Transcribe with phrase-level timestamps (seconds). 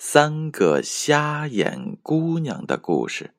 [0.00, 3.34] 三个瞎眼姑娘的故事。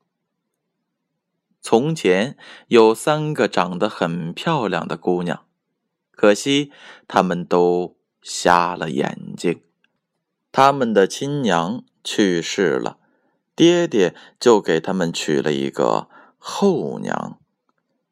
[1.62, 2.36] 从前
[2.68, 5.46] 有三个长得很漂亮的姑娘，
[6.12, 6.74] 可惜
[7.08, 9.62] 她们都瞎了眼睛。
[10.52, 12.98] 他们的亲娘去世了，
[13.56, 17.40] 爹爹就给他们娶了一个后娘。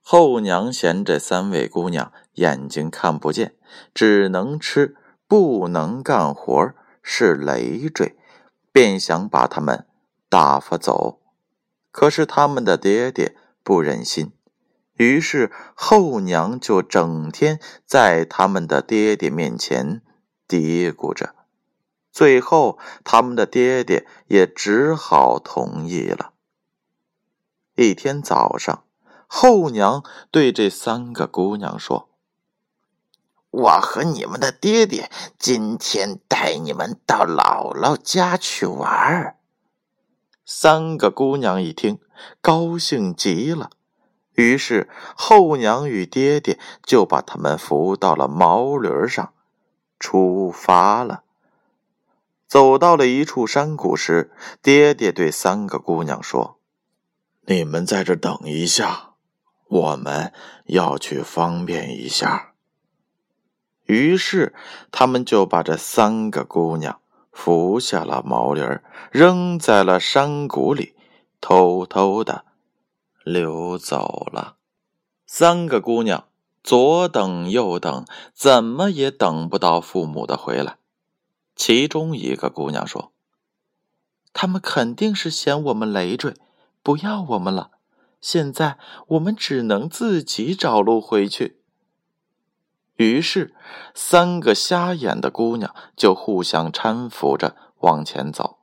[0.01, 3.57] 后娘嫌这三位姑娘眼睛看不见，
[3.93, 4.95] 只能吃，
[5.27, 8.15] 不能干活，是累赘。
[8.79, 9.87] 便想把他们
[10.29, 11.19] 打发走，
[11.89, 14.31] 可是他们的爹爹不忍心，
[14.97, 20.03] 于是后娘就整天在他们的爹爹面前
[20.47, 21.33] 嘀咕着，
[22.11, 26.33] 最后他们的爹爹也只好同意了。
[27.73, 28.83] 一天早上，
[29.25, 32.11] 后娘对这三个姑娘说。
[33.49, 35.09] 我和你们的爹爹
[35.39, 39.37] 今天带你们到姥姥家去玩儿。
[40.45, 41.99] 三个姑娘一听，
[42.41, 43.69] 高兴极了，
[44.33, 49.33] 于是后娘与爹爹就把他们扶到了毛驴上，
[49.99, 51.23] 出发了。
[52.47, 54.31] 走到了一处山谷时，
[54.61, 56.59] 爹爹对三个姑娘说
[57.47, 59.15] ：“你们在这等一下，
[59.67, 60.31] 我们
[60.65, 62.53] 要去方便一下。”
[63.87, 64.53] 于是，
[64.91, 66.99] 他们就把这三个姑娘
[67.31, 70.93] 扶下了毛驴儿，扔在了山谷里，
[71.39, 72.45] 偷偷的
[73.23, 74.55] 溜走了。
[75.25, 76.25] 三个姑娘
[76.63, 80.77] 左等右等，怎么也等不到父母的回来。
[81.55, 83.13] 其中一个姑娘说
[84.33, 86.33] ：“他们肯定是嫌我们累赘，
[86.83, 87.71] 不要我们了。
[88.19, 88.77] 现在
[89.07, 91.61] 我们只能自己找路回去。”
[92.97, 93.53] 于是，
[93.93, 98.57] 三个瞎眼的姑娘就互相搀扶着往前走。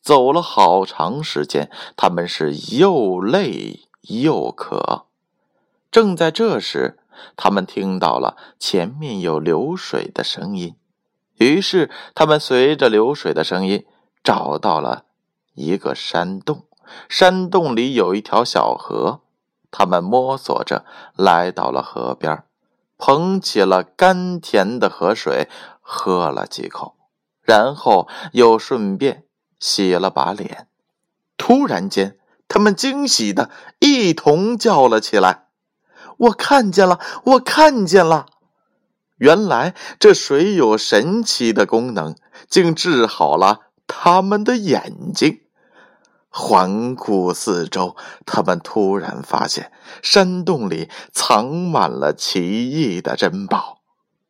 [0.00, 5.06] 走了好长时间，他们是又累又渴。
[5.90, 6.98] 正在这时，
[7.36, 10.76] 他们听到了前面有流水的声音。
[11.38, 13.84] 于是，他们随着流水的声音
[14.22, 15.06] 找到了
[15.54, 16.66] 一个山洞。
[17.08, 19.22] 山洞里有一条小河，
[19.72, 20.84] 他们摸索着
[21.16, 22.44] 来到了河边。
[22.98, 25.48] 捧起了甘甜的河水，
[25.80, 26.96] 喝了几口，
[27.42, 29.24] 然后又顺便
[29.58, 30.68] 洗了把脸。
[31.36, 32.18] 突然间，
[32.48, 35.48] 他们惊喜的一同叫了起来
[36.16, 36.98] ：“我看见了！
[37.24, 38.26] 我看见了！
[39.16, 42.16] 原来这水有神奇的功能，
[42.48, 45.40] 竟治好了他们的眼睛。”
[46.38, 53.80] 环顾四周，他们突然发现山洞里藏满了奇异的珍宝。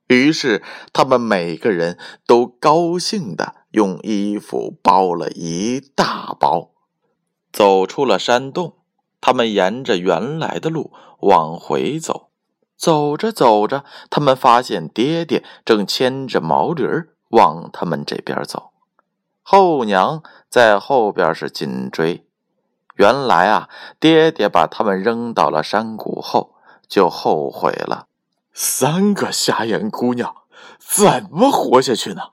[0.06, 0.62] 于是，
[0.93, 6.71] 他们每个人都高兴的用衣服包了一大包，
[7.53, 8.77] 走出了山洞。
[9.21, 10.93] 他们沿着原来的路
[11.23, 12.28] 往回走，
[12.77, 18.71] 走着走着，他们发现爹爹正牵着毛驴儿往他们这边走。
[19.48, 22.26] 后娘在后边是紧追，
[22.96, 23.68] 原来啊，
[24.00, 26.56] 爹爹把他们扔到了山谷后，
[26.88, 28.08] 就后悔了。
[28.52, 30.34] 三个瞎眼姑娘
[30.80, 32.30] 怎么活下去呢？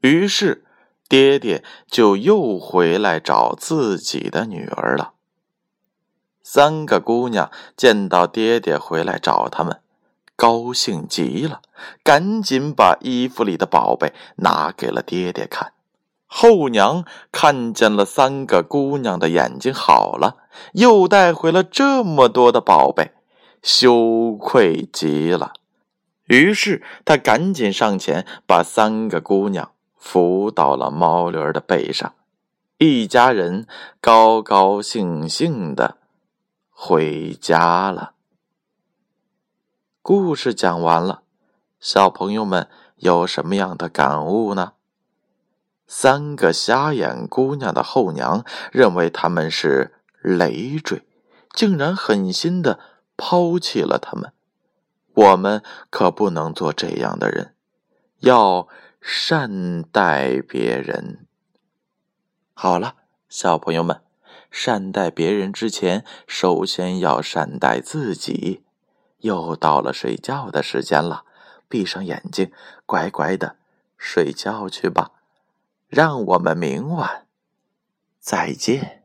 [0.00, 0.64] 于是，
[1.08, 5.12] 爹爹就又回来找自己的女儿了。
[6.42, 9.80] 三个姑娘见到爹爹回来找他们。
[10.34, 11.62] 高兴极了，
[12.02, 15.74] 赶紧把衣服里的宝贝拿给了爹爹看。
[16.38, 20.36] 后娘看见了三个姑娘的眼睛好了，
[20.74, 23.12] 又带回了这么多的宝贝，
[23.62, 25.54] 羞愧极了。
[26.26, 32.12] 于是她赶紧上前，把三个姑娘扶到了毛驴的背上，
[32.76, 33.66] 一家人
[34.02, 35.96] 高高兴兴的
[36.68, 38.12] 回家了。
[40.02, 41.22] 故事讲完了，
[41.80, 44.74] 小朋友们有什么样的感悟呢？
[45.86, 51.06] 三个瞎眼姑娘的后娘认为他们是累赘，
[51.52, 52.80] 竟然狠心的
[53.16, 54.32] 抛弃了他们。
[55.14, 57.54] 我们可不能做这样的人，
[58.18, 58.68] 要
[59.00, 61.26] 善待别人。
[62.52, 62.96] 好了，
[63.28, 64.02] 小朋友们，
[64.50, 68.64] 善待别人之前，首先要善待自己。
[69.20, 71.24] 又到了睡觉的时间了，
[71.68, 72.52] 闭上眼睛，
[72.84, 73.56] 乖乖的
[73.96, 75.12] 睡觉去吧。
[75.88, 77.26] 让我们明晚
[78.18, 78.95] 再见。